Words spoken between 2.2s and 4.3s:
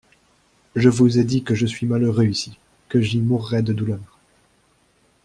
ici, que j'y mourrais de douleur.